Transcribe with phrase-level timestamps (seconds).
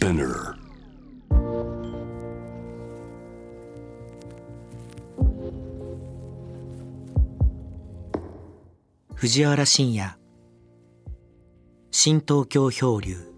[0.00, 0.54] Spinner.
[9.14, 10.10] 藤原信也
[11.90, 13.29] 新東京漂流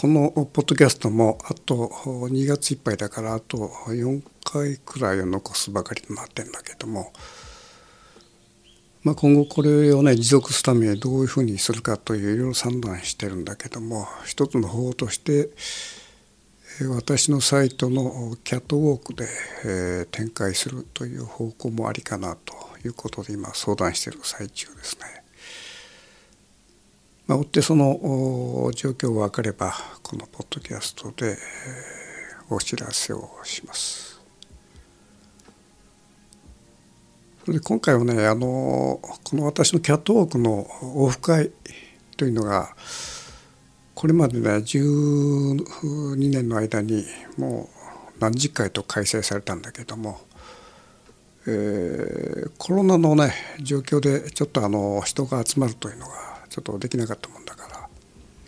[0.00, 3.58] このポッドキャストもあと2月いっぱいだからあと
[3.88, 7.12] 4回くらいを残すばかりとなってんだけども、
[9.02, 15.50] まあ、今後これをね持続するためにどういうふうにするかといういろいろ算段してるんだけども一つの方法として
[16.88, 19.28] 私のサイトのキャットウォークで、
[19.66, 22.54] え展開するという方向もありかなと
[22.86, 25.19] いうことで今相談している最中ですね。
[27.30, 31.36] まあ、追ってそのお状況が分かればこのポッドキャストで、え
[32.52, 34.20] お知らせをします。
[37.44, 41.52] それで今回はねあのこの私のキャットウォークのオフ会
[42.16, 42.74] というのが
[43.94, 47.04] これまでね12年の間に
[47.38, 47.68] も
[48.18, 50.20] う何十回と開催されたんだけども、
[51.46, 57.88] えーコロナのね状況でちょっとあの人が集まるというのがちょっとできなかったもんだから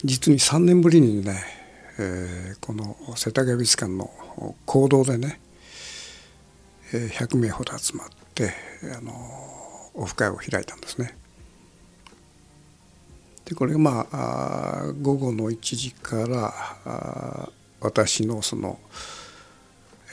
[0.05, 1.43] 実に3年ぶりにね、
[1.99, 4.11] えーこの世田谷美術館の
[4.67, 5.41] 講堂でね、
[6.93, 8.53] えー100名ほど集まって
[8.97, 9.13] あの
[9.95, 11.17] オフ会を開いたんですね。
[13.45, 16.53] でこれがまああ午後の1時から
[16.85, 17.49] あ
[17.81, 18.79] 私のその、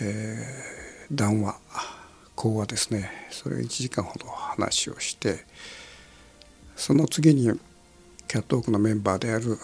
[0.02, 0.80] えー
[1.12, 1.58] 談話
[2.36, 5.46] 講話ですねそれを1時間ほど話をして
[6.76, 7.60] その次に
[8.30, 9.58] キャットウォークのメンバーである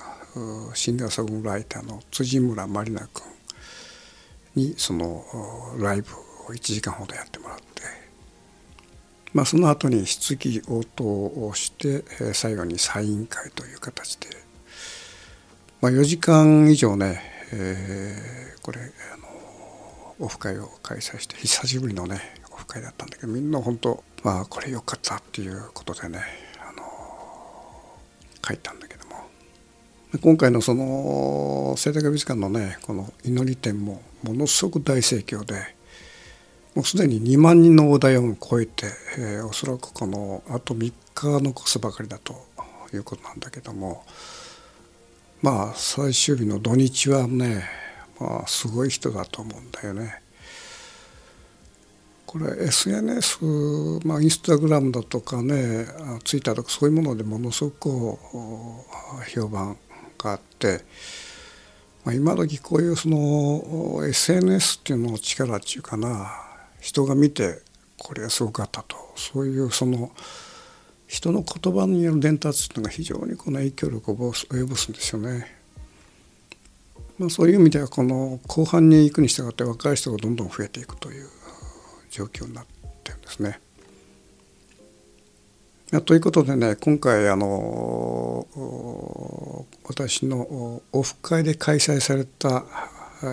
[0.73, 3.07] シンガーソングライターの辻村まりな
[4.55, 5.23] 君にその
[5.77, 6.09] ライブ
[6.49, 7.63] を1時間ほどやってもらって、
[9.33, 12.03] まあ、その後に質疑応答をして
[12.33, 14.29] 最後にサイン会という形で、
[15.79, 17.21] まあ、4時間以上ね、
[17.53, 18.79] えーこれ
[19.13, 22.19] あのオフ会を開催して久しぶりのね
[22.51, 26.44] オフ会だったんだけどみんな本当まあこれ良かったっていうことでね
[28.45, 29.15] 書いたんだけども
[30.21, 35.75] 今回のその世田谷美術館のねこの祈り展もものすごく大盛況で
[36.75, 42.35] もうすでに2万人の大台を超えて、えーおそらくこのあと3日残すばかりだと
[42.93, 44.03] いうことなんだけども
[45.41, 47.63] まあ最終日の土日はね
[48.19, 50.24] まあすごい人だと思うんだよね。
[52.35, 53.45] これ SNS、
[54.05, 55.85] まあ、インスタグラムだとかね
[56.25, 57.89] ツイッターとかそういうものでものすごく
[59.33, 59.77] 評判
[60.17, 60.81] があって、
[62.03, 66.29] まあ、今時こういうその SNS っていうのの力っていうかな
[66.81, 67.61] 人が見て
[67.97, 70.11] これがすごかったとそういうその
[71.07, 75.55] 人の言葉による伝達っていうのが非常にこの影響力を及ぼすんですよね。
[77.17, 81.29] まあ、そういう意味ではこの後半に行くに従って若い人がどんどん増えていくという
[82.15, 82.65] 状況になっ
[83.03, 83.59] てるんですね。
[86.05, 88.47] ということでね今回あの
[89.83, 92.65] 私のオフ会で開催された、
[93.21, 93.25] え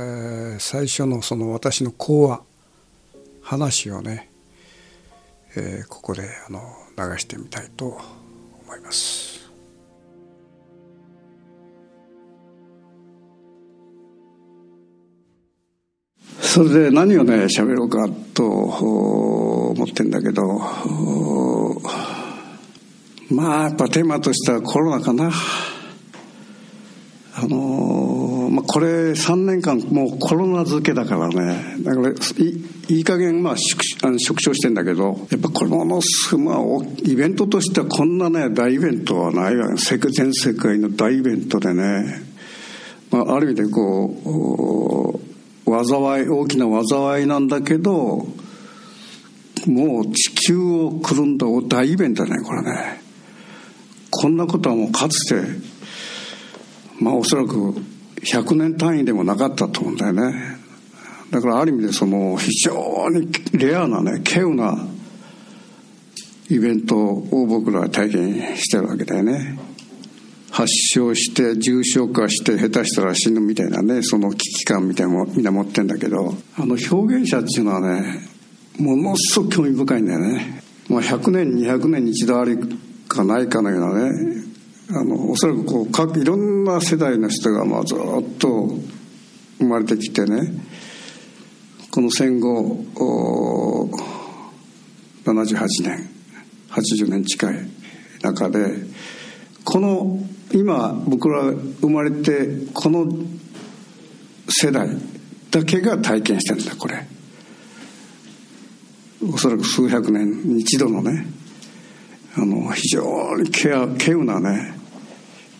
[0.56, 2.42] ー最初のその私の講話
[3.42, 4.28] 話をね、
[5.56, 6.60] えーここであの
[6.96, 8.00] 流してみたいと
[8.64, 9.31] 思います。
[16.52, 20.44] それで何をね喋ろうかと思ってんだけど
[23.30, 25.30] まあやっぱテーマとしてはコロナかな。
[27.34, 31.82] あのまあ、これ3年間もうコロナ漬けだからね。
[31.82, 32.14] だからい
[32.88, 36.00] いい加減まあ縮あの縮小してんだけどやっぱこのまあ
[37.04, 39.74] イベントとしてはこんなね大イベントはないわ。
[39.74, 42.22] 全世界の大イベントでね、
[43.10, 45.31] まあ、ある意味でこう
[45.64, 48.26] 災い大きな災いなんだけど
[49.66, 53.00] もう地球をくるんだ大イベントだねこれね。
[54.10, 55.40] こんなことはもうかつて
[57.00, 57.74] まあおそらく
[58.22, 60.58] 100年単位でもなかったと思うんだよね。
[61.30, 64.86] だからある意味でその非常にレアなね稀有な
[66.50, 69.58] イベントを僕らは体験してるわけだよね。
[70.52, 78.28] 発症して重症化して下手したら死ぬみたいなねその危機感みたいなのもみんな持ってんだけどあの表現者っていうのはね
[78.78, 82.58] ものすごく興味深いんだよね、まあ、100年200年に一度ある
[83.08, 84.44] かないかのようなね
[84.90, 87.98] あのおそらくこう各いろんな世代の人がまあずっ
[88.38, 88.68] と
[89.58, 90.52] 生まれてきてね
[91.90, 92.84] この戦後
[95.24, 96.10] 78年
[96.68, 97.54] 80年近い
[98.20, 98.84] 中で
[99.64, 100.18] この
[100.52, 103.06] 今僕ら生まれてこの
[104.48, 104.88] 世代
[105.50, 107.06] だけが体験してるんだこれ。
[109.24, 111.26] おそらく数百年に一度のね
[112.34, 113.02] あの非常
[113.36, 114.74] に稀有なね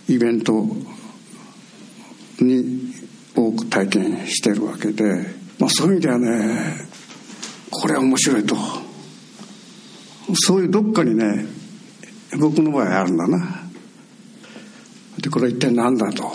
[0.08, 0.66] イベント
[2.40, 2.92] に
[3.36, 5.04] 多く体験してるわけで、
[5.58, 6.88] まあ、そういう意味ではね
[7.70, 8.56] これは面白いと。
[10.34, 11.46] そういうどっかにね
[12.38, 13.61] 僕の場合あるんだな。
[15.22, 16.30] でこれ一体何だと。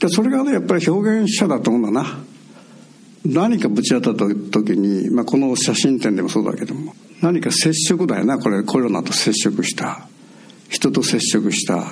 [0.00, 2.18] でそれがねやっぱり表現者だと思うんだな。
[3.24, 8.38] 何かぶち当たった時に、まあ、この写真展でもそうだけども何か接触だよな。
[8.38, 10.08] これコロナと接触した。
[10.68, 11.84] 人と接触した。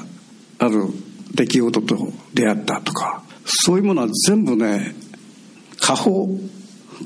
[0.59, 0.87] ある
[1.35, 3.23] 出来事と出会ったとか。
[3.45, 4.95] そういうものは全部ね
[5.81, 6.29] 過方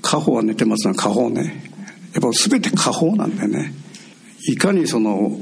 [0.02, 1.70] 過方は寝てますが過方ね。
[2.14, 3.75] やっぱ全て過方なんだよね。
[4.49, 5.38] いかにその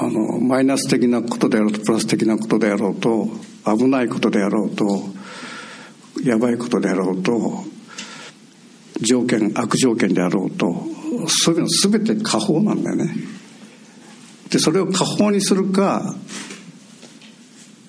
[0.00, 3.28] あのマイナス的なことであろうとプラス的なことであろうと
[3.64, 4.84] 危ないことであろうと
[6.24, 7.64] やばいことであろうと
[9.00, 10.66] 条件悪条件であろうと
[11.26, 13.12] そういうの全て過方なんだよね。
[14.50, 16.14] でそれを過方にするか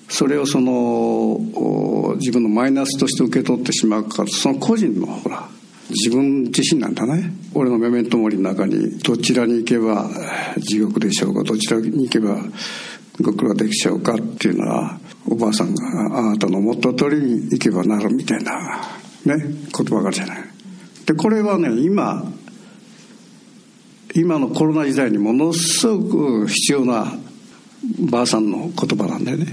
[0.08, 5.48] それをその自分のマイナスとして受け取ってしまうかその個人のほら
[5.90, 7.32] 自分自身なんだね。
[7.54, 10.08] 俺のメメントモリの中にどちらに行けば
[10.58, 12.38] 地獄でしょうかどちらに行けば
[13.18, 18.80] 極楽できちゃうかっていうのはおばあさんがあなたの思った通りに行けばなるみたいな
[19.24, 20.44] ね言葉があるじゃない。
[21.06, 22.32] でこれはね今
[24.14, 27.12] 今のコロナ時代にものすごく必要な
[28.10, 29.46] ばあさんの言葉なんだよね。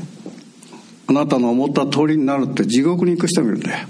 [1.07, 3.87] あなたの思った通りになるって地獄に行く人もいるんだよ。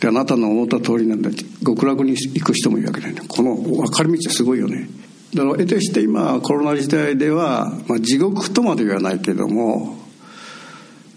[0.00, 1.30] であなたの思った通りなんだ。
[1.64, 3.22] 極楽に行く人もいるわけだよね。
[3.28, 4.88] この分かれ道はすごいよね。
[5.34, 9.96] だから得てして今コロナ時代では、まあ、地獄とまで言わないけども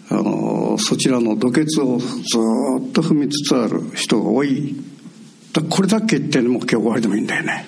[0.09, 4.75] あのそちらの土穴をずっと踏みつつある人が多い。
[5.53, 7.65] だこれだけ言ってもう今日終わりでもいいんだよね。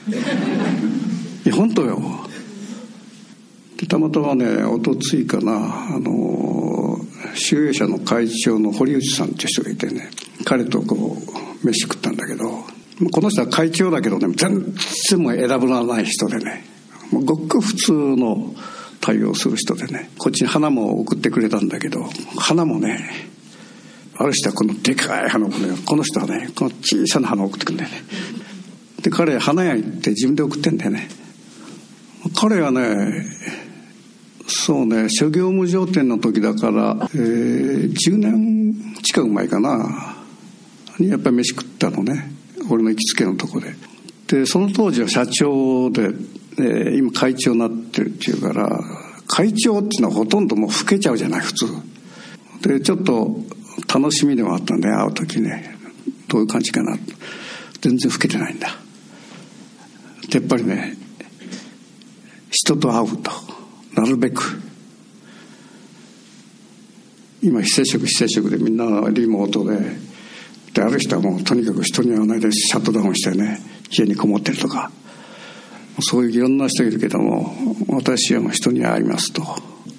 [1.46, 2.02] いや本当よ。
[3.78, 7.00] でたまたまねおとついかなあの
[7.34, 10.10] 集英社の会長の堀内さんっていう人がいてね
[10.46, 11.18] 彼とこ
[11.64, 12.46] う飯食ったんだけど
[13.12, 14.74] この人は会長だけどね全
[15.10, 16.64] 然も選ぶらない人でね
[17.12, 18.54] もうごく普通の
[19.02, 22.06] 対応する人でねこっちに花も送ってくれたんだけど
[22.38, 23.00] 花もね
[24.18, 25.56] ある人はこのでかい花をね
[25.86, 27.98] この人はねこの小さな花を送ってくんだよね。
[29.02, 31.10] で彼花屋行って自分で送ってんだよね。
[32.36, 33.26] 彼はね
[34.48, 40.18] そうね諸行無常店の時だから、えー、10年近く前かな。
[41.00, 42.32] にやっぱり飯食ったのね。
[42.70, 43.76] 俺の行きつけのとこで。
[44.28, 46.10] でその当時は社長で、
[46.58, 48.80] えー、今会長になってるっていうから
[49.28, 51.66] 会長っていうのはほとんどもう老けちゃうじゃない普通。
[52.62, 53.38] でちょっと
[53.94, 55.76] 楽しみでもあったんで会う時ね。
[56.28, 56.98] どういう感じかな。
[57.82, 58.70] 全然老けてないんだ。
[60.30, 60.98] でやっぱりね
[62.50, 63.32] 人と会うと。
[63.96, 64.62] なるべく
[67.42, 69.78] 今非接触非接触でみんなリモートで
[70.74, 73.60] である人はもうとにかく人に会わないでシャットダウンしてね
[73.90, 74.92] 家にこもってるとか
[76.02, 77.54] そういういろんな人いるけども
[77.88, 79.44] 私はもう人に会いますと。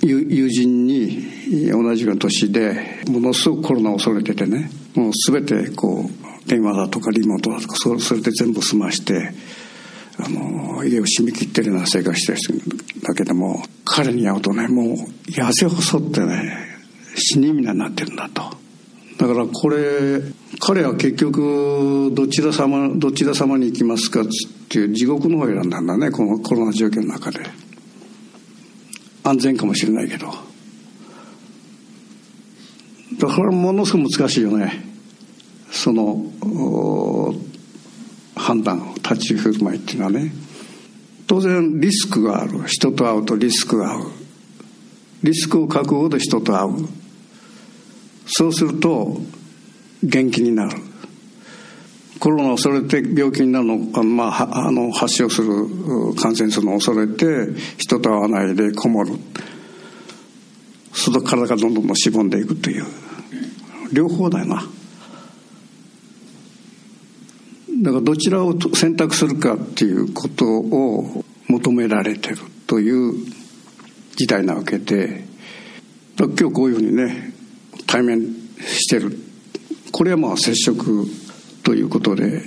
[0.02, 9.32] 友人に同じような年でものすごくコロナを恐れててねもう全てこう電話だとかリモートだとかそれで全部済まして
[10.18, 12.52] あの家を締め切ってるような生活してる人
[13.06, 14.96] だけども彼に会うとねもう
[15.30, 16.56] 痩せ細ってね
[17.14, 18.42] 死に皆になってるんだと。
[19.18, 20.20] だからこれ
[20.60, 24.24] 彼は結局どちら様どちら様に行きますかっ
[24.68, 27.40] ていう地獄の方を選んだんだねこのコロナ状況の中で。
[29.24, 30.28] 安全かもしれないけど。
[33.18, 34.84] だからものすごく難しいよね。
[35.70, 36.26] その
[38.46, 40.30] 判断立ち振る舞いっていうのはね
[41.26, 42.62] 当然リスクがある。
[42.68, 44.10] 人と会うとリスクが合う。
[45.24, 46.88] リスクを覚悟で人と会う。
[48.28, 49.20] そうすると
[50.04, 50.78] 元気になる。
[52.20, 57.24] コロナを恐れて病気になるの,、まあ、あの発症する感染するのを恐れて
[57.76, 59.14] 人と会わないでこもる。
[60.92, 62.84] その体がどんどんしぼんでいくという。
[63.92, 64.62] 両方だよな。
[67.82, 73.14] だからどちらを選択するかっていうことを求められてるという
[74.16, 75.24] 時代なわけで
[76.16, 77.32] 今日こういうふうにね
[77.86, 78.22] 対面
[78.58, 79.18] してる
[79.92, 81.06] これはまあ接触
[81.62, 82.42] ということで、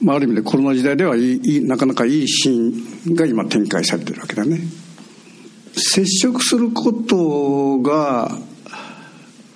[0.00, 4.60] まあ、ある意味でコロナ時代ではいいなかなかいいシーンが今展開されてるわけだね。
[5.74, 8.36] 接触することが、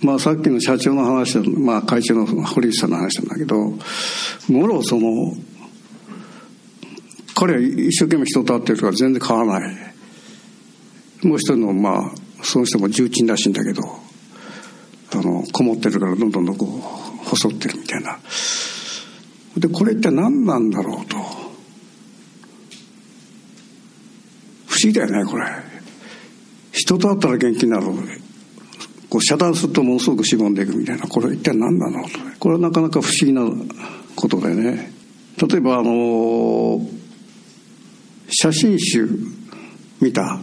[0.00, 3.72] まあ、さっきの社長の話まあ、会長の堀内さんの話なんだけど
[4.48, 5.34] もろその
[7.34, 9.76] 彼は一生懸命人と会ってるから全然変わらない。
[11.26, 13.82] もう一人のまあその人も重鎮らしいんだけど
[15.12, 18.18] あのこもってるからどんどんどんこう細ってるみたいな。
[19.56, 21.16] でこれ一体何なんだろうと。
[24.66, 25.44] 不思議だよねこれ。
[26.72, 27.86] 人と会ったら元気になる
[29.08, 31.06] こう遮断するとものすごくしぼんでいくみたいな。
[31.06, 32.18] これ一体何なのと。
[32.40, 33.42] これはなかなか不思議な
[34.16, 34.92] ことでね。
[35.36, 36.80] 例えばあの
[38.28, 39.08] 写真集
[40.00, 40.38] 見た。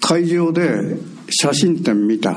[0.00, 0.96] 会場で
[1.30, 2.36] 写真展見た。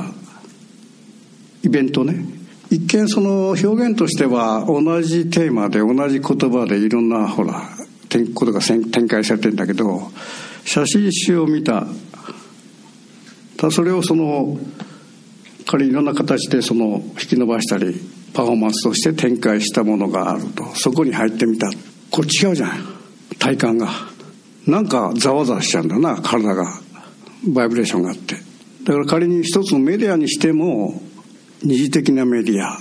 [1.64, 2.26] イベントね。
[2.72, 7.64] 一見その表現としては同じテーマで同じ言葉でいろんなほら
[8.36, 10.12] ことが展開されてるんだけど
[10.66, 11.88] 写真集を見た。
[13.58, 14.58] たそれをその
[15.66, 18.00] 彼いろんな形でその引き伸ばしたり
[18.34, 20.66] パフォーマンスとして展開したものがあると。
[20.76, 21.70] そこに入ってみた。
[22.12, 22.72] これ違うじゃん
[23.38, 23.90] 体感が。
[24.68, 26.22] なんかざわざわしちゃうんだな。
[26.22, 26.80] 体が。
[27.48, 28.36] バイブレーションがあって。
[28.84, 31.02] だから仮に一つのメディアにしても
[31.64, 32.80] 二次的なメディア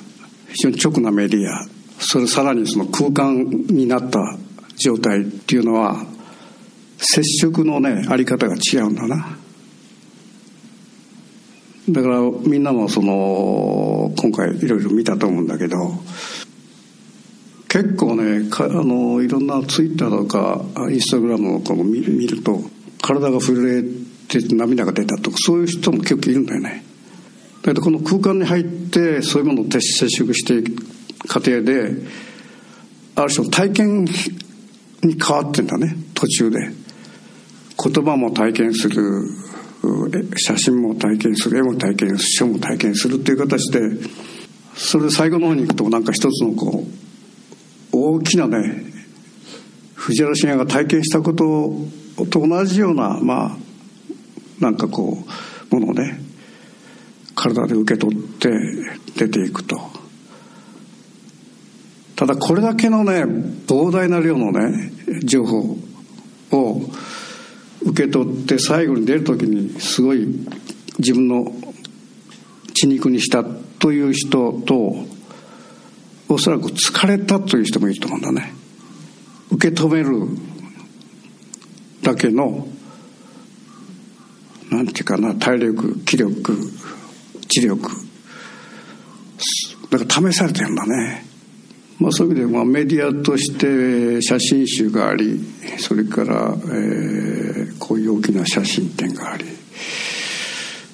[0.49, 1.67] 非常に直なメディア
[1.99, 4.21] それさらにその空間になった
[4.77, 6.05] 状態っていうのは
[6.99, 9.37] 接触のねあり方が違うんだな。
[11.91, 15.93] だからみんなもその今回いろいろ見たと思うんだけど
[17.69, 22.61] 結構ねあのいろんなツイッターとかインスタグラムをこう見ると
[23.03, 26.85] 体が震えて涙が出たとかそういう人も結構いるんだよね。
[27.63, 30.87] だけどこの空間に入ってそういうものを接触していく
[31.27, 31.93] 過程で
[33.17, 34.13] ある種の体験に
[35.21, 36.71] 変わってんだね途中で。
[37.81, 39.23] 言葉も体験する。
[40.37, 43.81] 写真も体験する絵も体験する書も体験するっていう形で
[44.75, 46.99] それで最後の方に行くとなんか一つのこう
[47.93, 48.85] 大きなね
[49.95, 53.57] 藤原信也が体験したことと同じようなまあ
[54.61, 55.19] なんかこ
[55.71, 56.21] うものをね
[57.35, 58.51] 体で受け取って
[59.17, 59.77] 出ていくと。
[62.17, 63.23] ただこれだけのね
[63.69, 64.91] 膨大な量のね
[65.23, 65.77] 情報
[66.51, 66.81] を
[67.83, 70.27] 受け取って最後に出る時にすごい
[70.99, 71.53] 自分の
[72.75, 75.07] 血肉にしたという人と
[76.29, 78.53] おそらく疲れたという人もいると思うんだね。
[79.51, 80.29] 受け止める
[82.03, 82.69] だけの
[84.71, 86.57] なんていうかな体力気力
[87.49, 87.91] 知力。
[89.91, 91.25] だから試されてるんだね。
[91.99, 95.41] まあ、そういう意味で、まあ、メディアとして写真集があり
[95.79, 99.45] それから、えー、こういう大きな写真展があり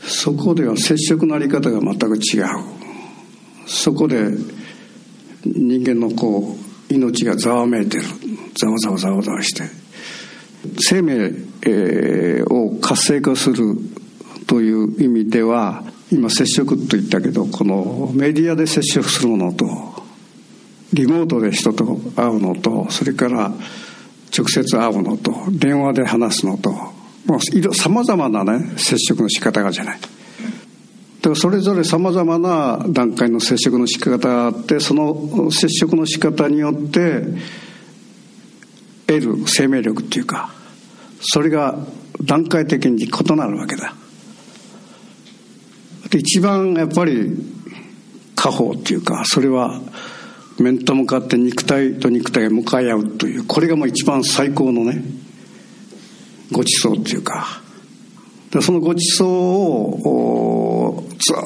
[0.06, 2.44] そこでは接触のあり方が全く違う。
[3.66, 4.28] そこで
[5.44, 6.56] 人間のこ
[6.90, 8.04] う命がざわめいてる。
[8.58, 9.62] ざわざわざわざわして。
[10.78, 11.32] 生命、
[11.66, 13.76] え、を活性化する
[14.46, 19.66] という意味では今接触と言ったけどこのメディアで接触するものと
[20.92, 23.52] リモートで人と会うのとそれから
[24.36, 26.74] 直接会うのと電話で話すのと
[27.72, 30.00] さまざまなね接触の仕方がじゃない。
[30.00, 37.22] だからそれぞれさまざまな段階の接触の仕方があってその接触の仕方によって
[39.06, 40.52] 得る生命力っていうか
[41.20, 41.78] それが
[42.22, 43.94] 段階的に異なるわけだ。
[46.12, 47.34] 一番やっぱり
[48.36, 49.80] 家宝っていうかそれは
[50.58, 55.02] 面と向かって肉体と肉体が向かい合うというこれがもう一番最高のね
[56.52, 57.62] ごちそうっていうか。
[58.60, 61.36] そのごちそうをずっ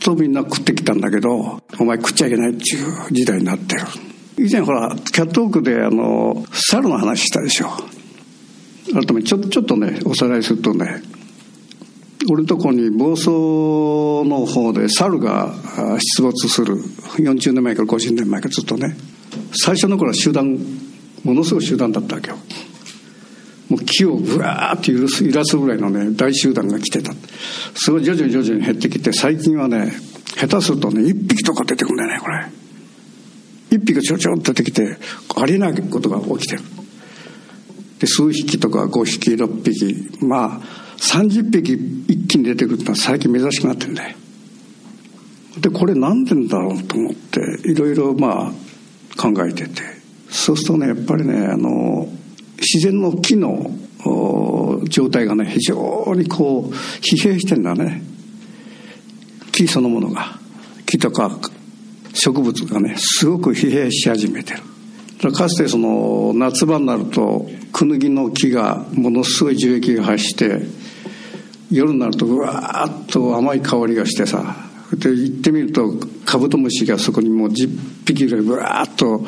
[0.00, 3.82] とみんな食ってきたんだけどお前食っちゃいけないっていう時代になってる。
[4.36, 7.68] 以前ほらキャットウォークであの猿の話したでしょ。
[8.92, 11.02] 改めてちょちょっとねおさらいするとね
[12.28, 15.54] 俺のとこに房総の方で猿が
[15.98, 16.76] 出没する。
[16.76, 18.96] 40年前から50年前からずっとね。
[19.52, 20.58] 最初の頃は集団
[21.22, 22.36] ものすごい集団だったわけよ。
[23.68, 27.12] もう木をぶわーって揺らす揺らすぐらいのね大集団が来てた。
[27.74, 29.92] それが徐々に徐々に減ってきて最近はね
[30.36, 32.46] 下手するとね1匹とか出てくるんだよねこれ。
[33.78, 34.98] 1匹がちょちょっと出てきて
[35.36, 36.62] ありえないことが起きてる。
[37.98, 41.74] で数匹とか5匹6匹まあ30匹
[42.08, 44.16] 一気に出てくるってのは最近珍しくなってんだよ。
[45.60, 49.82] でこれ何でんだろうと思っていろいろまあ考えてて。
[50.30, 52.08] そうするとねやっぱりねあの
[52.58, 53.70] 自然の木の
[54.88, 58.02] 状態がね非常にこう疲弊してんだね。
[59.52, 60.38] 木そのものが。
[60.86, 61.38] 木とか
[62.12, 64.54] 植物がねすごく疲弊し始めて
[65.20, 65.32] る。
[65.32, 70.62] かつてその夏場になるとクヌギの木がものすごい樹液が発して
[71.70, 74.56] 夜になるとうわーっと甘い香りがしてさ
[74.92, 75.94] で行ってみると
[76.24, 79.24] カブトムシがそこにもう10匹ぐらいぶわーっと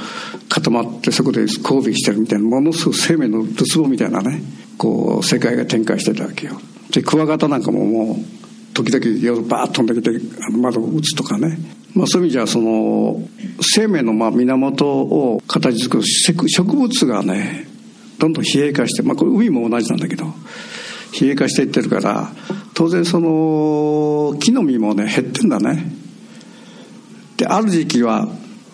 [0.48, 4.42] 固まってそこで交尾してるみたいなものすごい生命のるつぼみたいなね
[4.78, 6.60] こう世界が展開してたわけよ。
[6.90, 11.58] でクワガタなんかももう時々夜バーッと飛んできて窓を打つとかね、
[11.94, 13.20] まあ、そういう意味じゃその
[13.60, 17.66] 生命のまあ源を形作る植物がね
[18.18, 20.26] どんどん冷え化して、まあ、これ海も同じなんだけど
[21.20, 22.30] 冷え化していってるから
[22.74, 25.92] 当然その木の実もね減ってんだね。
[27.36, 28.28] である時期は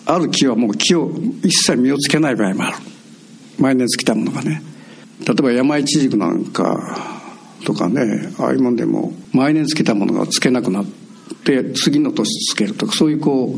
[0.05, 1.11] ある木はもう木を
[1.43, 2.77] 一切実をつけない場合もある。
[3.59, 4.61] 毎年来たものがね。
[5.25, 7.21] 例えば山イチジクなんか
[7.65, 10.85] とかねああいうもんでも毎年つけたものがつけなくなっ
[11.45, 13.55] て次の年つけるとかそういうこ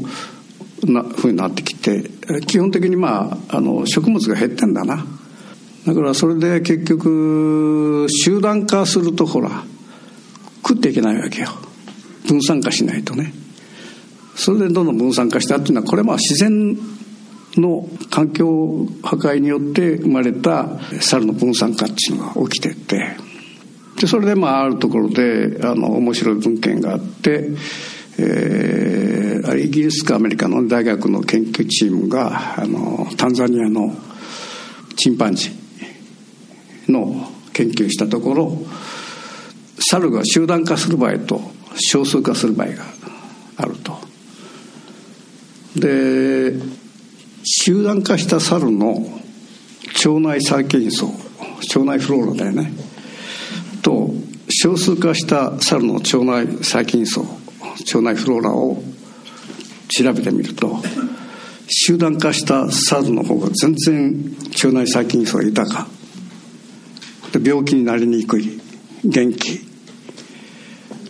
[0.84, 2.10] うなふうになってきて
[2.46, 5.06] 基本的にまああの食物が減ってんだな。
[5.86, 9.64] だからそれで結局集団化するとほら
[10.68, 11.50] 食っていけないわけよ。
[12.28, 13.34] 分散化しないとね。
[14.36, 16.76] それでどんどん分散化したっていうのはこれはまあ自然
[17.56, 23.18] の環境破壊によって生まれた猿の分散化っていうのが起きてて。
[24.00, 27.52] でそれでまああるところであの面白い文献があって、
[28.18, 33.96] えー、イギリスかアメリカの大学の研究チームがあのタンザニアの
[34.98, 35.65] チンパンジー。
[36.92, 38.58] の研究したところ
[39.80, 41.42] 猿が集団化する場合と
[41.76, 42.84] 少数化する場合が
[43.58, 43.98] あると。
[45.76, 46.54] で
[47.44, 49.08] 集団化した猿の
[50.04, 52.72] 腸内細菌層腸内フローラだよね
[53.82, 54.10] と
[54.50, 58.82] 少数化した猿の腸内細菌層腸内フローラを
[59.90, 60.80] 調べてみると
[61.68, 65.88] 集団化した猿の方が全然腸内細菌層が豊か
[67.40, 68.60] 病気になりにくい
[69.04, 69.60] 元気。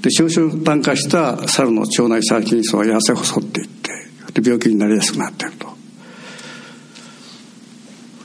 [0.01, 3.91] で少集団化した猿の腸内細菌層は痩せ細っていって
[4.39, 5.67] で病気になりやすくなってると。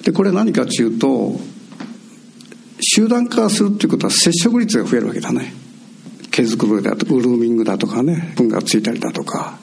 [0.04, 1.40] でこれ何かっていうと
[2.80, 5.54] 集団化するっていうことは接触率が増えるわけだね。
[6.30, 9.58] 毛づくろいだとかウルーミングだとかね糞がついたりだとか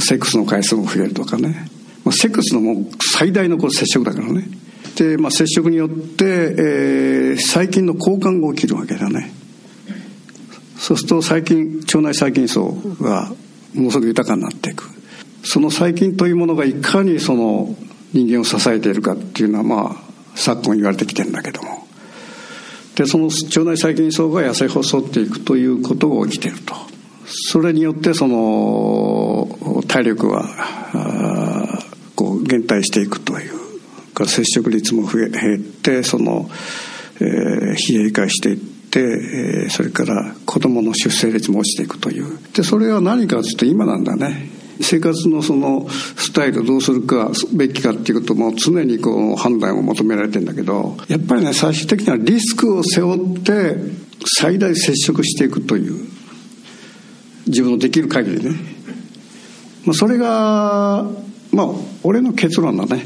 [0.00, 1.66] セックスの回数も増えるとかね、
[2.04, 4.46] まあ、セックスのもう最大のこれ接触だからね、
[5.18, 9.32] まあ、接触によって、えー、細菌の交換が起きるわけだね。
[10.76, 13.32] そうすると細菌腸内細菌層が
[13.74, 14.84] ものすごく豊かになっていく。
[15.42, 17.74] その細菌というものがいかにその
[18.12, 19.96] 人間を支えているかっていうのはまあ
[20.34, 21.86] 昨今言われてきてるんだけども。
[22.94, 26.74] でその腸内細菌層が痩せ細っていくということが起きてると。
[27.26, 30.48] それによってその体力は
[32.16, 33.57] こう減退していくという。
[34.26, 36.50] 接触率も増え減ってその、
[37.20, 42.38] えー、冷え化していってえー、それから子どもの出生率も落ちていくという。
[42.54, 44.48] でそれは何かというと今なんだね。
[44.80, 53.76] 生活のそのスタイルをどうするかべきかっていうことも常にこう判断を求められてんだけどやっぱりね最終的にはリスクを背負って
[54.38, 56.08] 最大接触していくという
[57.48, 58.56] 自分のできる限りね、
[59.84, 61.04] まあ、それが
[61.50, 61.66] まあ
[62.04, 63.04] 俺の結論だね。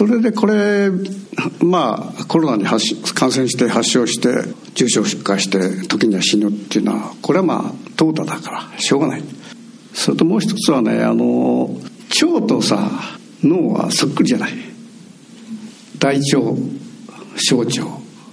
[0.00, 0.88] それでこれ
[1.60, 4.30] まあコロナに発感染して発症して
[4.72, 7.62] 重症化して時には死ぬっていうのはこれはまあ
[7.98, 9.22] 淘汰だからしょうがない。
[9.92, 11.68] それともう一つはねあの
[12.22, 12.90] 腸とさ
[13.44, 14.54] 脳はそっくりじゃない。
[15.98, 16.28] 大腸
[17.36, 17.68] 小腸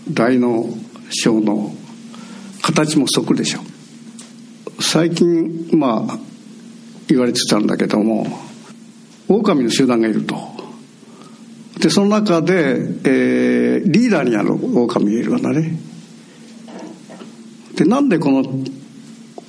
[0.10, 0.70] 大脳
[1.10, 1.76] 小脳
[2.62, 3.60] 形もそっくりでしょ。
[4.80, 6.18] 最近まあ
[7.10, 8.26] 言われつつあるんだけども
[9.28, 10.56] 狼の集団がいると。
[11.80, 15.78] でその中で、えー、リーダーになる狼がいるわね。
[17.76, 18.44] でなんでこの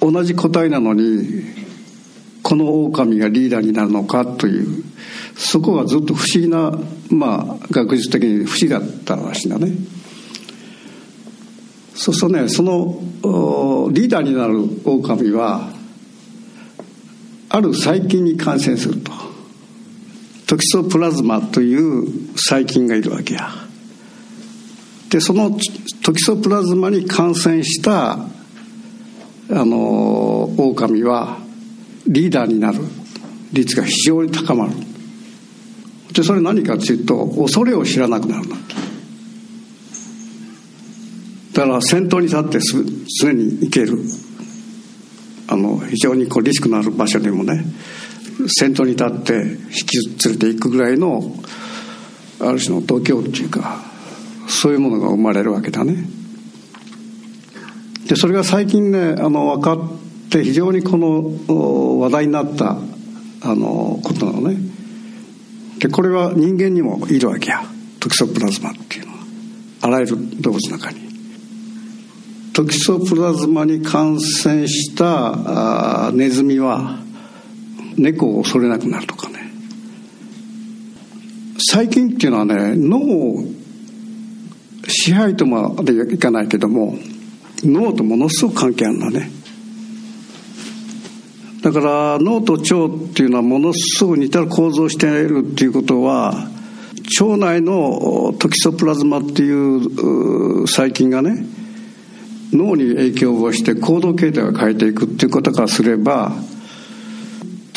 [0.01, 1.45] 同じ個体なのに
[2.43, 4.85] この狼がリーダーになるのかという
[5.37, 6.79] そこがずっと不思議な
[7.11, 9.73] まあ学術的に不思議だったらしいんだね。
[11.95, 13.01] そうするとねその
[13.91, 15.73] リーダーになる狼は
[17.49, 19.28] ある細菌に感染すると。
[20.49, 23.51] トキソプラズマという細菌がいるわけや。
[25.11, 25.51] でその
[26.03, 28.27] トキソプラズマに感染したあ
[29.51, 31.39] の狼は
[32.07, 32.81] リーダーになる。
[33.53, 34.73] 率が非常に高まる。
[36.15, 38.47] でそれ何かっていうと恐れを知らなくなる。
[38.47, 38.57] んだ
[41.53, 42.85] だから先頭に立ってす
[43.21, 43.99] 常に行ける。
[45.49, 47.65] あの非常にこうリスクのある場所でもね。
[48.47, 49.97] 先頭に立って引き
[50.29, 51.35] 連れていくぐらいの
[52.41, 53.81] ある種の度胸っていうか
[54.47, 55.97] そういうものが生まれるわけだね。
[58.07, 59.79] でそれが最近ねあの分かっ
[60.31, 62.79] て非常にこの話題になった
[63.43, 64.57] あのことなのね。
[65.81, 67.63] でこれは人間にもいるわけや。
[68.01, 69.19] トキソプラズマっていうのは。
[69.83, 71.01] あらゆる動物の中に。
[72.53, 77.01] トキソプラズマに感染したネズミは
[77.99, 79.39] 猫を恐れなくなるとかね。
[81.71, 83.45] 最近っていうのはね脳を
[84.87, 86.97] 支配とまでいかないけども
[87.63, 89.31] 脳とものすごく関係あるんだね。
[91.63, 96.49] だから脳と腸っていうのはものすごく似た構造しているっていうことは
[97.21, 101.45] 腸内のトキソプラズマっていう細菌がね
[102.53, 106.33] 脳に影響をして行動形態を変えていくっていうことからすれば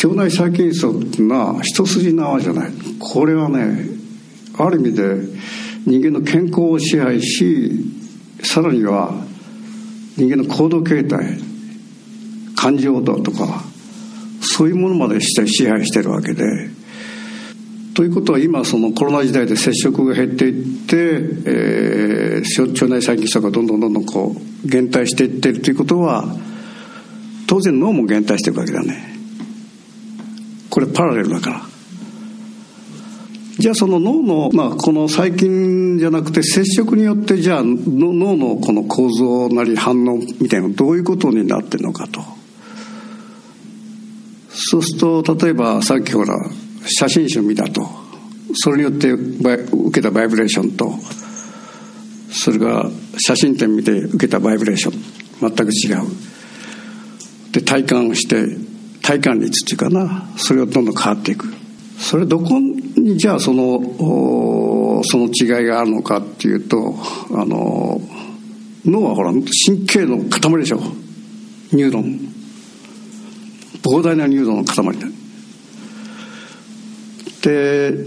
[0.03, 2.71] 腸内細菌層っていうのは一筋縄じゃない。
[2.99, 3.85] これはね
[4.57, 5.15] ある意味で
[5.85, 7.71] 人間の健康を支配し
[8.43, 9.13] さらには
[10.17, 11.39] 人間の行動形態
[12.55, 13.63] 感情度とか
[14.41, 16.69] そういうものまでして支配してるわけで。
[17.93, 20.95] ということは今そのコロナ時代で接触が減っていって、
[21.45, 26.23] えー、腸内細菌層がどんどんどんどんこう減退していってるということは
[27.47, 29.10] 当然脳も減退していくわけだね。
[30.71, 31.61] これパラレルだから。
[33.59, 42.21] じゃあその脳の、まあ、この細菌じゃなくて接触によってじゃあ脳のこの構造なり反応みたいなどういうことになってるのかと。
[44.49, 46.35] そうすると例えばさっきほら
[46.85, 47.87] 写真集見たと。
[48.53, 50.93] それによって受けたバイブレーションと。
[52.31, 55.51] それが写真展見て受けたバイブレーション。
[55.53, 57.51] 全く違う。
[57.51, 58.70] で体感して
[59.11, 61.47] 体感率っていうかなそれがどんどん変わっていく。
[61.99, 63.81] それどこにじゃあその
[65.03, 66.95] その違いがあるのかっていうと
[67.31, 67.99] あの
[68.85, 70.79] 脳はほら神経の塊でしょ。
[71.73, 72.19] ニューロン。
[73.83, 75.07] 膨大なニューロンの塊だ。
[77.41, 78.05] で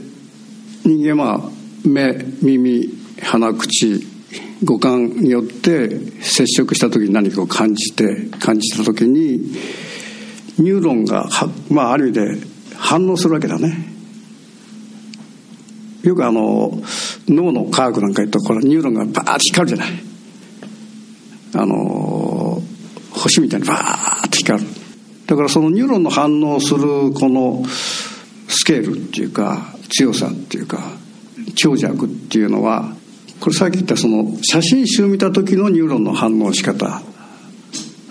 [0.85, 1.51] 人間は
[1.85, 2.89] 目耳
[3.21, 4.07] 鼻口
[4.65, 9.53] 五感によって接触した時に何かを感じて感じた時に
[10.59, 11.29] ニューロンが
[11.71, 13.93] まあある意味で反応するわけだね。
[16.03, 16.71] よくあの
[17.29, 19.95] 脳の科学なんか言うとこれニューロンがバーッと光るじゃない。
[21.57, 22.63] あの
[23.11, 24.69] 星みたいにバーッと光る。
[25.27, 27.65] だからそのニューロンの反応するこの
[28.49, 30.79] スケールっていうか強さっていうか
[31.55, 32.95] 強弱っていうのは
[33.41, 37.03] これさっき言ったその写真集を見た時のニューロンの反応の仕方。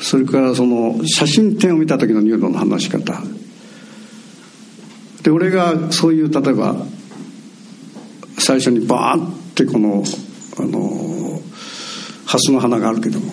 [0.03, 3.21] それからその写真展を見た時のニューロンの反応の仕方。
[5.23, 6.75] で俺がそういう例えば
[8.37, 10.03] 最初にバーってこの
[10.59, 11.39] あの
[12.25, 13.31] ハスの花があるけども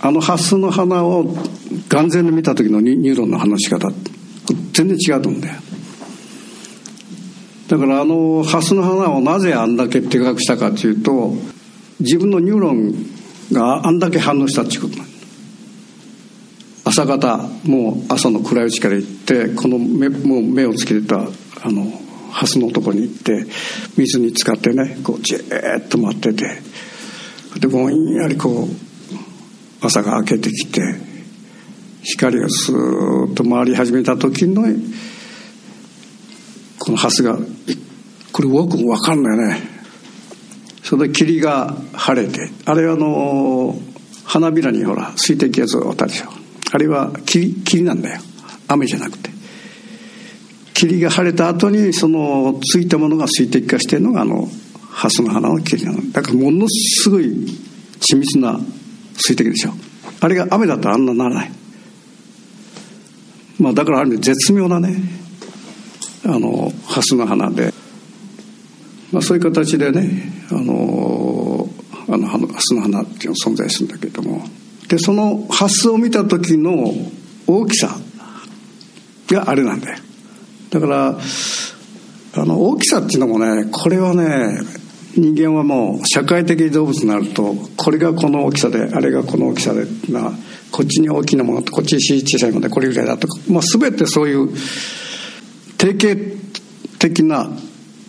[0.00, 1.36] あのハスの花を
[1.88, 3.92] 眼前で見た時のニューロンの話し方
[4.72, 5.60] 全然違うと思うんだよ。
[7.68, 11.34] だからあのハスの花をなぜあんだけでかくしたかっていうと
[12.00, 12.94] 自分のニューロン
[13.52, 15.09] があんだけ反応したっていうことなん
[16.90, 21.84] 朝方もう朝の暗いうちから行ってこの目もう目をつけてたあの
[22.32, 23.46] ハスのとこに行って
[23.96, 26.46] 水に浸かってねこうじーっと待ってて
[27.60, 30.80] でぼんやりこう朝が明けてきて
[32.02, 34.64] 光がスーッと回り始めた時の
[36.80, 37.38] このハスが
[38.32, 39.60] これ僕も分かんないね。
[40.82, 43.78] それで霧が晴れてあれあの
[44.24, 46.39] 花びらにほら水滴がずっとあるでしょ。
[46.72, 48.20] あれは霧霧なんだよ。
[48.68, 49.30] 雨じゃなくて。
[50.74, 54.48] 霧が晴れた後にそのついたものが水滴化してるのがあの
[54.88, 56.12] ハスの花の霧なの。
[56.12, 57.24] だからものすごい
[58.00, 58.58] 緻密な
[59.16, 59.72] 水滴でしょ。
[60.20, 61.52] あれが雨だったらあんなならない。
[63.58, 64.96] まあだからある意味絶妙なね
[66.24, 67.74] あのハスの花で、
[69.12, 71.68] まあ、そういう形でねあの
[72.08, 74.59] あのハスの花っていうの存在するんだけれども。
[74.90, 76.92] でそのハスを見た時の
[77.46, 77.96] 大きさ
[79.28, 79.98] があれなんだよ。
[80.70, 81.18] だから
[82.34, 84.58] あの大きさっていうのもねこれはね
[85.16, 90.32] 人間はもう社会的動物になるとこれがこの大きさであれがこの大きさでな
[90.72, 94.48] こっちに大きなものとこっちに小さいものでこれぐらいだとか、まあ、全てそういう
[95.78, 96.20] 定型
[96.98, 97.48] 的な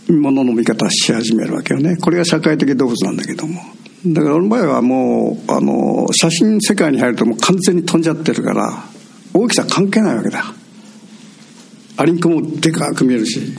[0.10, 1.96] ものの見方し始めるわけよね。
[1.98, 3.62] これが社会的動物なんだけども。
[4.06, 8.84] だから俺の場合はもうあの写真世界に入るともう完全に飛んじゃってるから
[9.34, 10.44] 大きさ関係ないわけだ。
[11.98, 13.54] アリンコもでかく見えるし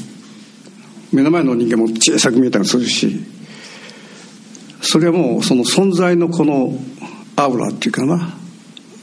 [1.12, 3.24] 目の前の人間も小さく見えたりするし
[4.80, 6.76] それはもうその存在のこの
[7.36, 8.34] アウラっていうかな。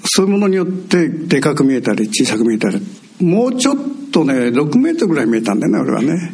[0.03, 2.81] そういうものによってでかく見えたり小さく見えたり。
[3.21, 3.77] もうちょっ
[4.11, 6.33] とね6メートルぐらい見えたんだよね俺はね。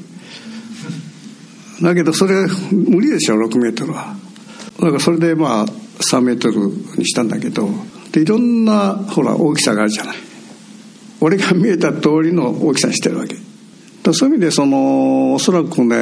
[1.82, 4.16] だけどそれ無理でしょ6メートルは。
[4.80, 7.70] だかそれでまあ3メートルにしたんだけど
[8.12, 10.18] でいろんなほら大きさがあるじゃない。
[11.22, 13.36] 俺が見えた通りの大きさにしてるわけ。
[14.04, 15.96] だそういう意味でそのおそらくね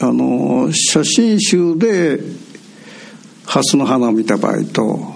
[0.00, 2.18] あの写真集で
[3.44, 5.14] 蓮の花を見た場合と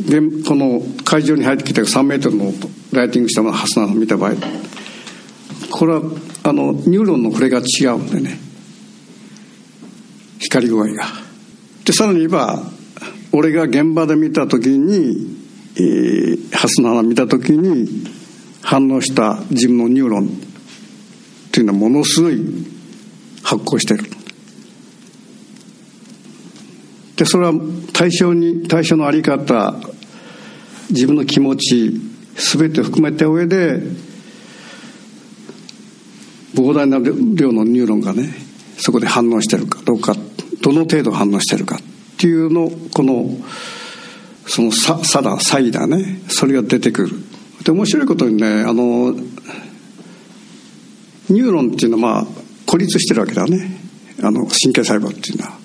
[0.00, 2.52] でこの会場に入ってきた3メートルの
[2.92, 4.32] ライティングした蓮の花を見た場合
[5.70, 6.02] これは
[6.44, 8.38] あのニューロンの触れが違うんでね。
[10.38, 11.21] 光具合が。
[11.84, 12.62] でさらに言えば
[13.32, 15.36] 俺が現場で見た時に、
[15.76, 17.88] えー、蓮の花見た時に
[18.62, 20.30] 反応した自分のニューロンっ
[21.50, 22.38] ていうのはものすごい
[23.42, 24.04] 発光してる。
[27.16, 27.52] でそれは
[27.92, 29.74] 対象に対象の在り方
[30.90, 32.00] 自分の気持ち
[32.34, 33.80] 全て含めた上で
[36.54, 38.34] 膨大な量のニューロンがね
[38.78, 40.14] そこで反応してるかどうか
[40.62, 41.80] どの程度反応してるかっ
[42.18, 43.36] ていうのこの
[44.46, 47.10] その差差だ差異だねそれが出てくる。
[47.64, 49.12] で面白いことにねあの
[51.28, 52.32] ニューロンっていうのはまあ
[52.66, 53.78] 孤立してるわけだね。
[54.22, 55.58] あの神経細胞っていうのは。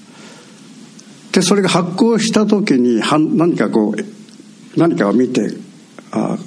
[1.32, 3.00] でそれが発光した時に
[3.38, 5.52] 何かこう何かを見て
[6.12, 6.38] あ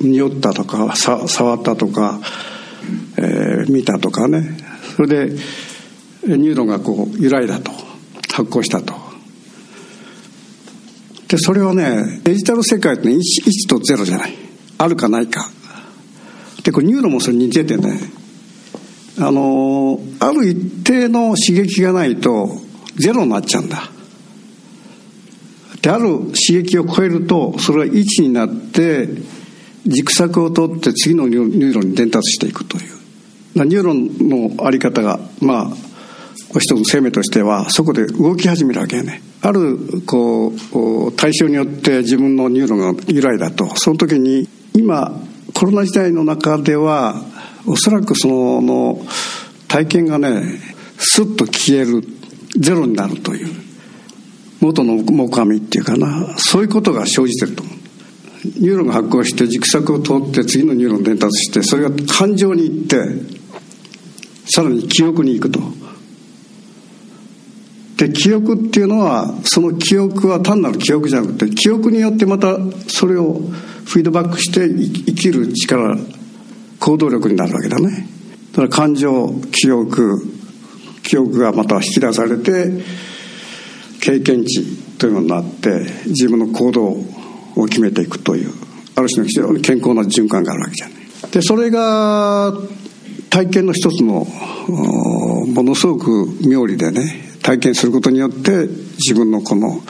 [0.00, 2.20] 匂ったとかさ触ったとか
[3.18, 4.56] えー、見たとかね。
[4.96, 5.34] それで
[6.24, 7.85] ニューロンがこう揺らいだと。
[8.36, 8.94] 発光したと。
[11.28, 14.34] でそれはねデジタル世界って、ね、1, 1と0じゃない。
[14.76, 15.48] あるかないか。
[16.62, 17.98] でこれニューロンもそれに似ててね。
[19.18, 22.58] あのある一定の刺激がないと
[22.96, 23.90] ゼロになっちゃうんだ。
[25.80, 29.08] である刺激を超えるとそれは1になって
[29.86, 33.64] 軸索を通って次のニューロンに伝達していくという。
[33.64, 35.85] ニューロンのあり方がまあ
[36.60, 39.22] 一つ生命としてはそこで動き始めるわけね。
[39.42, 43.76] あるこう対象によって自分のニューロンが揺らいだと。
[43.76, 45.20] その時に今
[45.54, 47.22] コロナ時代の中では
[47.66, 48.28] おそらくそ
[48.60, 49.04] の
[49.68, 50.42] 体験がね
[50.98, 52.02] スッと消える
[52.58, 53.66] ゼロになるという。
[54.60, 56.34] 元の木阿弥っていうかな。
[56.38, 57.76] そういうことが生じてると思う。
[58.44, 62.96] ニューロンが発光して軸索を通って次のニューロン伝達してそれが感情に行って
[64.46, 65.60] さらに記憶に行くと。
[67.96, 73.40] で記憶っていうのはその記憶は単なる記憶じゃなくて記憶によってまたそれを
[73.86, 75.98] フィードバックして生きる力
[76.78, 78.06] 行動力になるわけだね。
[78.52, 80.26] だから感情記憶
[81.02, 82.82] 記憶がまた引き出されて
[84.00, 84.64] 経験値
[84.98, 86.96] というのになって自分の行動
[87.56, 88.52] を決めていくという
[88.94, 90.96] ある種の非常に健康な循環があるわけじゃない。
[91.30, 92.52] でそれが
[93.30, 94.26] 体験の一つの
[94.66, 98.66] ものすごく妙理でね体験することによって
[98.98, 99.80] 自分のこの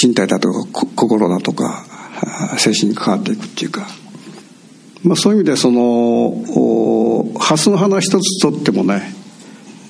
[0.00, 1.84] 身体だとか心だとか
[2.56, 3.88] 精神に変わっていくっていうか、
[5.02, 9.12] まあ、そういう意味でその蓮の花一つとってもね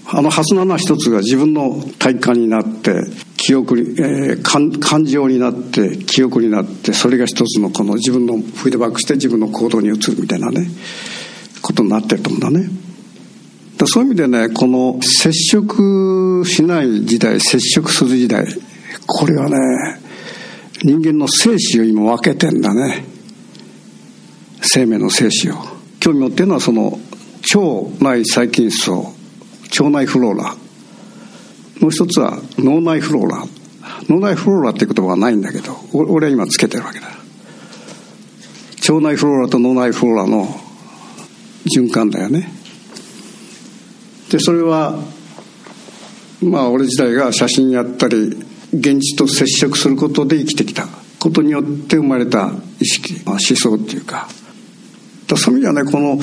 [0.07, 2.95] あの蓮の花一つが自分の体感になって
[3.37, 10.67] 記憶に、えー、感情になって記憶になってそれが一つのこの自分のフィードバックして自分の行動に移るみたいなね
[11.61, 12.88] ことになってると思うんだね。
[13.87, 18.47] そういう意味でねこの接触しない時代接触する時代
[19.07, 20.09] これはね
[20.83, 23.05] 人間の生死を今分けてんだね。
[24.63, 25.55] 生命の生死を。
[25.99, 26.93] 興味持ってるのはその
[27.55, 29.13] 腸内細菌層
[29.71, 30.55] 腸内フローラ。
[31.81, 33.45] もう一つは脳内フローラ。
[34.09, 37.07] 脳内フローラっていう言葉はないんだけど俺は今つけてるわけだ。
[38.89, 40.47] 腸内フローラと脳内フローラの
[41.75, 42.58] 循環だよね。
[44.31, 44.99] でそれは
[46.43, 48.17] まあ俺自体が写真やったり
[48.73, 50.87] 現実と接触することで生きてきた。
[51.19, 54.29] ことによって生まれた意識、まあ、思想っていうか。
[55.27, 56.19] だそういう意味ではねこの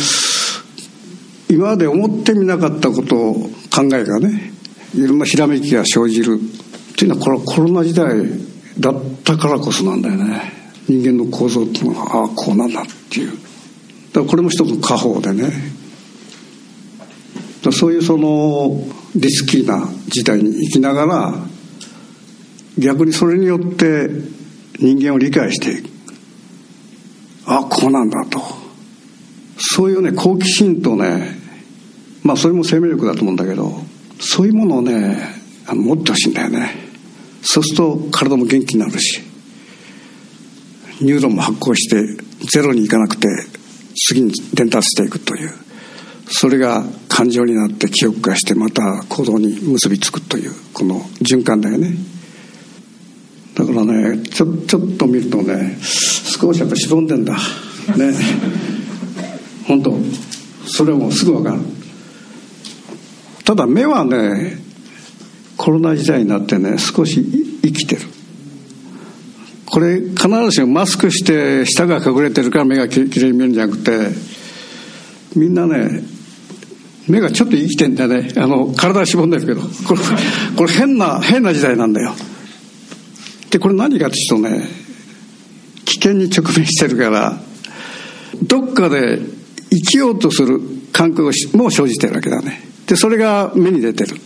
[1.49, 3.33] 今まで思ってみなかったことを
[3.73, 4.51] 考えがね
[4.95, 8.15] いろんなひらめきが生じるっていうのはこれはコロナ時代
[8.79, 10.53] だったからこそなんだよね。
[10.87, 13.31] 人間の構造っていうのはああこうなんだっていう。
[13.31, 15.51] だからこれも一つの家宝でね
[17.71, 18.83] そういうその
[19.15, 21.33] リスキーな時代に生きながら
[22.77, 24.09] 逆にそれによって
[24.79, 25.89] 人間を理解していく
[27.45, 28.41] あこうなんだと。
[29.57, 31.37] そういうね好奇心とね
[32.23, 33.71] まあそれも生命力だと思うんだけど
[34.19, 35.17] そういうものをね
[35.67, 36.71] あの持ってほしいんだよね。
[37.41, 39.21] そうすると体も元気になるし
[40.99, 42.01] ニューロンも発光して
[42.51, 43.27] ゼロにいかなくて
[43.95, 45.64] 次に伝達していくという。
[46.27, 51.95] それが感情になって記憶化してまた行動に結びつくというこの循環だよね。
[53.55, 57.33] だからねちょちょっと見るとね少しやっぱしぼんでんだ。
[57.33, 58.13] ね。
[59.67, 59.97] 本当。
[60.67, 61.59] それもすぐ分かる。
[63.45, 64.57] ただ目はね
[65.55, 67.23] コロナ時代になってね少し
[67.61, 68.01] 生きてる。
[69.67, 74.09] これ必ずしもマスクして舌が隠れてるから目がききれいに見えるんじゃなくて
[75.35, 76.14] みんなね
[77.07, 78.31] 目がちょっと生きてんだよね。
[78.37, 79.61] あの体はしぼんでるけど。
[79.61, 80.01] これ
[80.57, 82.13] これ変な変な時代なんだよ。
[83.51, 84.67] でこれ何かっていうとね
[85.85, 87.39] 危険に直面してるから
[88.43, 89.19] どっかで
[89.69, 90.59] 生きようとする
[90.91, 92.61] 感覚も生じてるわけだね。
[92.87, 94.17] でそれが目に出てる。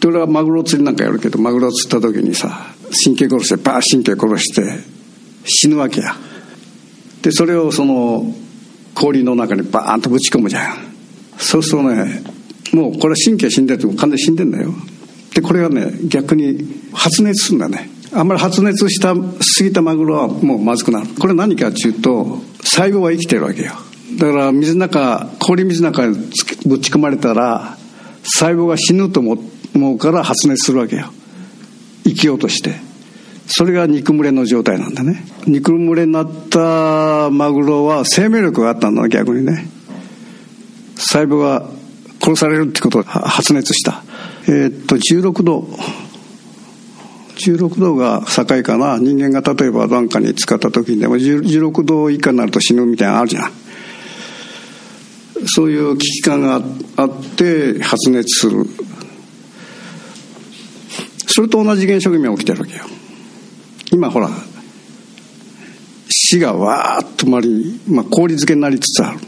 [0.00, 2.74] で俺はマグロ釣りなんかやるけどマグロ釣った時にさ
[3.04, 4.62] 神経殺してバー神経殺して
[5.44, 6.14] 死ぬわけや。
[7.22, 8.34] でそれをその
[8.94, 10.76] 氷の中にバーンとぶち込むじゃん。
[11.36, 12.22] そうするとね
[12.72, 14.72] もうこれは神経死んでると完全に死んでんだよ。
[15.34, 17.90] でこれがね逆に発熱するんだね。
[18.12, 21.08] あんまり発熱したすぎたマグロはもうまずくなる。
[21.18, 23.72] これ何かっていうと細胞は生きてるわけよ。
[24.18, 26.14] だから水の中氷水の中に
[26.66, 27.76] ぶち込まれたら
[28.22, 29.36] 細胞が死ぬと思
[29.94, 31.06] うから発熱するわけよ。
[32.04, 32.93] 生きようとして。
[33.46, 35.24] それが肉群れの状態なんだね。
[35.46, 39.66] 肉群れになったマグロは生命力があったんだ逆にね。
[40.96, 41.68] 細胞が
[42.20, 44.02] 殺されるってことを発熱した。
[44.46, 45.68] えー、っと16度。
[47.36, 48.98] 16度が境かな。
[48.98, 53.52] 人間が例えば何かに使った時にでも16度以下になると死ぬみたいなのあるじゃん。
[55.46, 56.62] そういう危機感が
[56.96, 58.64] あって発熱する。
[61.26, 62.84] それと同じ現象が今起きてるわけよ。
[63.94, 64.28] 今ほら
[66.10, 69.20] 死がわーっと周り、まあ、氷漬けになりつつある。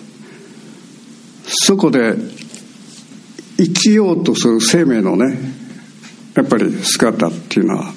[1.46, 2.14] そこで
[3.56, 5.38] 生きようとする生命のね
[6.34, 7.92] やっぱり姿っていうのは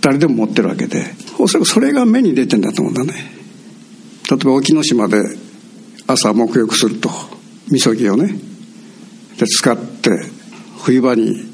[0.00, 1.02] 誰でも持ってるわけで
[1.40, 3.12] おそらくそれが目に出てんだと思うんだね。
[4.30, 5.16] 例えば沖ノ島で
[6.06, 7.10] 朝沐浴すると
[7.68, 8.32] みそぎをね
[9.38, 10.10] で使って
[10.84, 11.49] 冬場に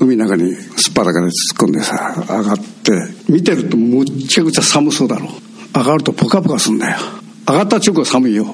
[0.00, 1.32] 海の中にすっぱらかで突っ
[1.66, 2.92] 込んでさ上がって
[3.28, 5.28] 見てるとむっちゃくちゃ寒そうだろ。
[5.74, 6.98] 上がるとポカポカすんだよ。
[7.46, 8.46] 上がった直後寒いよ。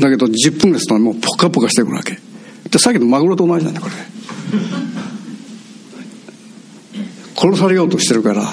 [0.00, 2.18] だけど10分ですともうポカポカしてくるわけ。
[2.70, 3.92] でさっきのマグロと同じなんだこれ。
[7.36, 8.44] 殺されようとしてるから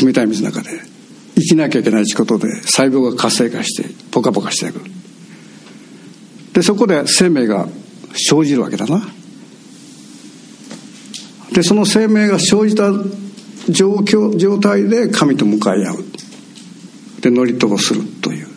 [0.00, 0.94] 冷たい水の中で。
[1.36, 4.84] 生きなきゃいけないってことで細胞が活性化してポカポカしてくる。
[6.52, 7.66] でそこで生命が
[8.12, 9.02] 生じるわけだな。
[11.54, 12.90] でその生命が生じた
[13.70, 16.04] 状況状態で神と向かい合う。
[17.22, 18.48] で祝詞をするという。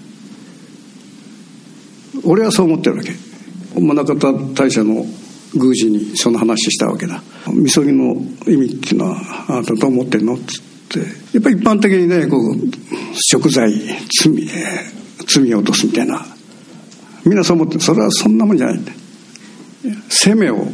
[2.24, 3.12] 俺はそう思ってるわけ。
[3.76, 5.06] 宗方大社の
[5.54, 7.22] 宮司にその話したわけだ。
[7.54, 8.16] みそぎの
[8.48, 10.34] 意味っていうのはあなたどう思ってんの？
[10.34, 11.00] っつって。
[11.00, 11.06] や
[11.40, 12.56] っぱり一般的にねこう
[13.14, 14.34] 食材罪
[15.28, 16.26] 罪を落とすみたいな。
[17.26, 18.92] みんなそう思ってそれはそんなもんじゃないんだ。
[20.10, 20.66] 生命を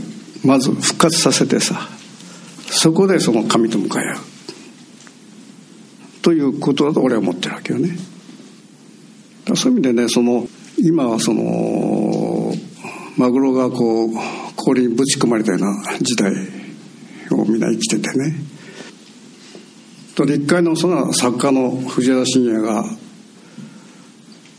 [0.45, 1.89] まず復活させてさ。
[2.75, 4.17] そこでその神と向かい合う。
[6.23, 7.95] ということだと俺は思ってるわけよね。
[9.55, 10.47] そういう意味でねその
[10.77, 12.53] 今はその
[13.15, 14.09] マグロがこう
[14.55, 16.33] 氷にぶち込まれたような時代
[17.31, 18.35] をみんな生きててね。
[20.15, 22.85] と一回のその作家の藤原信也が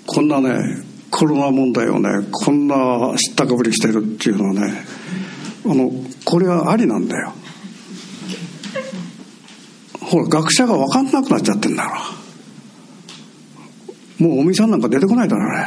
[0.07, 4.85] こんなねコロナ問題をねこんな知ったかぶりしてるっていうのはね
[5.67, 5.91] あの
[6.25, 7.33] これはありなんだよ。
[10.15, 11.91] ほら学者が分かんなくなっちゃってんだろ。
[14.25, 15.67] もうお店さんなんか出てこないだろあれ。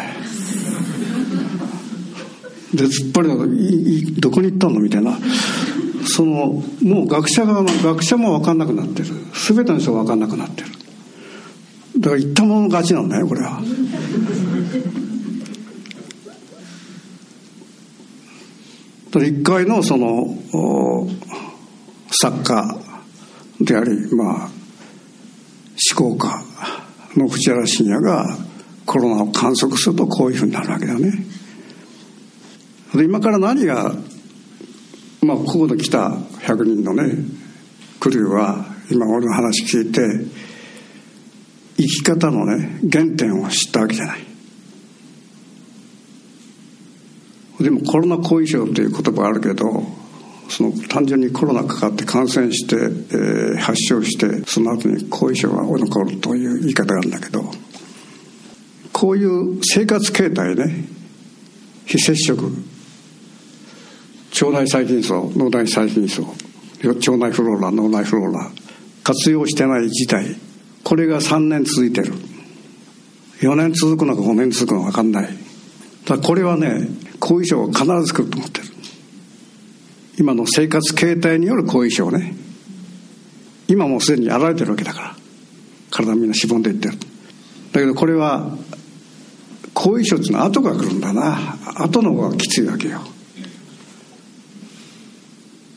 [2.73, 3.35] で突っ張りら
[4.21, 5.19] どこに行ったのみたいな。
[6.05, 9.09] そのもう学者が学者も分かんなくなってる。
[9.49, 10.69] 全ての人が分かんなくなってる。
[11.99, 13.61] だから言ったもの勝ちなんだよこれは。
[19.13, 20.37] 一回のその
[22.11, 22.86] 作家
[23.61, 24.49] でありまあ
[25.95, 26.43] 思考家
[27.15, 28.25] の藤原信也が
[28.85, 31.11] コロナを観測するとこういうふうになるわけだね。
[32.95, 33.93] で今から何が
[35.21, 37.13] まあここで来た100人のね
[37.99, 40.01] クルーは今俺の話聞いて
[41.77, 44.19] 生き方のね原点を知ったわけじゃない。
[47.59, 49.83] でもコロナ後遺症という言葉があるけど
[50.49, 57.43] その単純にコロナかかって感染して、えー、発症してその後に後遺症が残るという言い方があるんだけど
[58.93, 60.85] こういう生活形態ね
[61.85, 62.41] 非接触
[64.41, 68.51] 腸内細菌層脳内細菌層腸内フローラ脳内フローラ
[69.03, 70.37] 活用してない事態
[70.87, 72.13] これが3年続いてる。
[73.41, 75.37] 4年続くのか5年続くのか分かんない。
[76.05, 76.87] だこれはね
[77.19, 78.67] 後遺症が必ず来ると思ってる。
[80.18, 82.36] 今の生活形態による後遺症ね。
[83.68, 85.15] 今もうすでにやられてるわけだから。
[85.91, 86.97] 体みんなしぼんでいってる
[87.72, 88.57] だけどこれは
[89.74, 91.57] 後遺症っていうのは後が来るんだな。
[91.78, 92.99] 後の方がきついわけよ。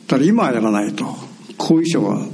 [0.07, 1.15] だから今やらないと。
[1.57, 2.25] 後遺症は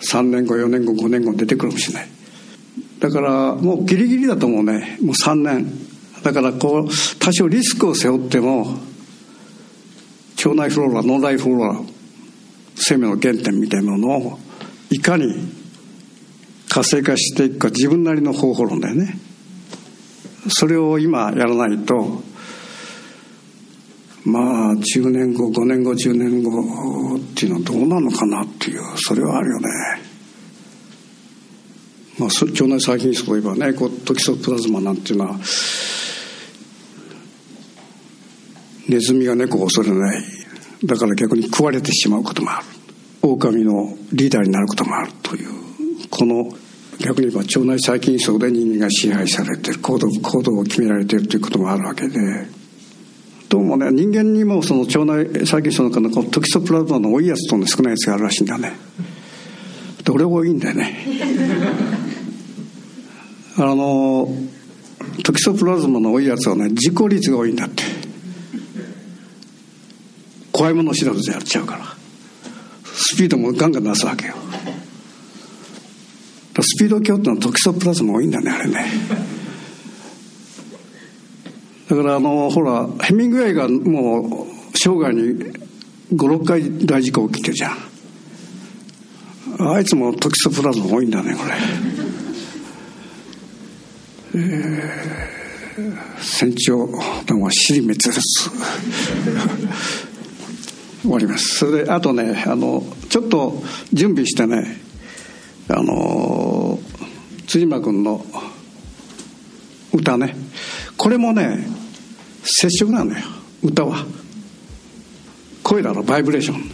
[0.00, 2.08] 3年後4年後5年後出てくるかもしれない。
[3.00, 4.98] だからもうギリギリだと思うね。
[5.02, 5.70] もう3年。
[6.22, 8.78] だからこう多少リスクを背負っても
[10.44, 11.80] 腸内フローラ脳内フローラ
[12.74, 14.38] 生命の原点みたいなのを
[14.90, 15.24] いかに
[16.68, 19.16] 活性化していくか自分なりの方法論だよね。
[20.48, 22.22] それを今やらないと
[24.24, 29.68] まあ10年後5年後10年後っていうのはどうなのかなっていうそれはあるよね。
[32.18, 35.38] まあ腸内細菌層といえばねこうトキソプラズマなんていうのは
[38.94, 40.22] ネズミが猫を恐れない。
[40.84, 42.66] だから逆に食われてしまうこともある。
[43.22, 45.48] 狼のリーダーになることもあるという。
[46.10, 46.52] この
[47.00, 49.80] 逆に言えば腸内細菌層で人間が支配されてる。
[49.80, 52.18] 行動行動を決められているということもあるわけで。
[53.48, 58.72] どうもね人間にもその腸内細菌層の中のこのトキソプラズマの多いやつとの少ないやつがあるらしいんだね。
[60.04, 60.96] どれ多いんだよね。
[63.58, 64.28] あの
[65.24, 67.93] トキソプラズマの多いやつはね自己率が多いんだって。
[70.54, 71.84] 怖いもの知らずでやっちゃうから。
[72.84, 74.34] スピードもガンガン出すわけよ。
[76.62, 78.86] スピード強ってのはトキソプラズマ多いんだねあれね。
[81.90, 85.52] だからあのほらヘミングウェイがもう生涯に
[86.12, 87.76] 56回大事故起きてるじゃん。
[89.58, 91.54] あいつもトキソプラズマ多いんだねこれ。
[94.36, 96.88] えー、船長
[97.26, 98.20] 団は尻滅裂
[101.04, 101.56] 終わります。
[101.56, 104.78] それであとねあのちょっと準備してね
[105.68, 106.78] あの
[107.46, 108.24] 辻間君の
[109.92, 110.34] 歌ね。
[110.96, 111.66] これもね
[112.42, 113.18] 接触なのよ。
[113.62, 114.06] 歌は。
[115.62, 116.70] 声だろバイブレーション。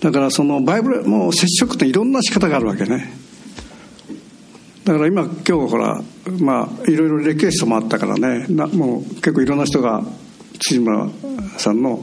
[0.00, 3.12] だからそのバイブレもう接触っていろんな仕方があるわけね。
[4.84, 6.02] だから今今日ほら
[6.40, 8.46] まあいろいろリクエストもあったからね。
[8.48, 10.04] なもう結構いろんな人が
[10.62, 11.10] 辻村
[11.58, 11.98] さんの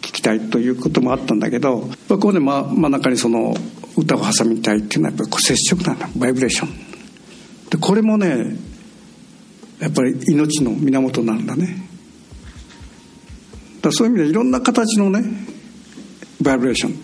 [0.00, 3.54] 聞きたいということもあったんだけどここで真真ん中にその
[3.96, 6.08] 歌を挟みたいっていうのはやっぱり接触なんだ。
[6.16, 6.68] バイブレーション
[7.70, 8.56] でこれもね
[9.80, 11.82] やっぱり命の源なんだね。
[13.82, 15.22] だそういう意味でいろんな形のね
[16.40, 16.98] バイブレーション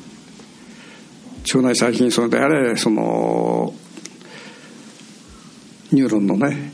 [1.42, 3.74] 腸内細菌層であれその
[5.92, 6.72] ニューロンのね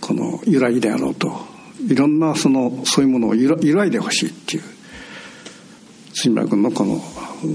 [0.00, 1.53] この揺らぎであろうと。
[1.88, 4.62] いろんなそのそういうものを揺らいでほしいっていう
[6.14, 7.00] 杉村君のこの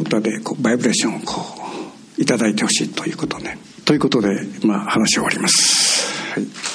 [0.02, 1.42] 歌でこうバイブレーションをこ
[2.18, 6.34] う頂いてほしいということねということで、まあ、話終わります。
[6.34, 6.69] はい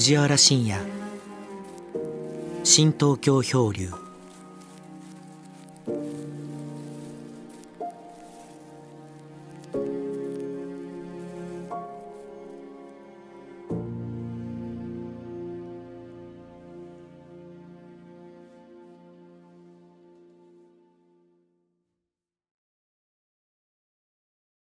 [0.00, 0.78] 藤原信也。
[2.64, 4.09] 新東京漂流。